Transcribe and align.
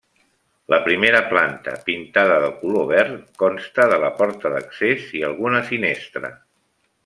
La 0.73 0.77
primera 0.85 1.19
planta, 1.33 1.73
pintada 1.89 2.39
de 2.45 2.49
color 2.63 2.89
verd, 2.93 3.19
consta 3.43 3.87
de 3.95 4.01
la 4.07 4.11
porta 4.23 4.55
d'accés 4.57 5.07
i 5.21 5.23
alguna 5.31 5.61
finestra. 5.71 6.37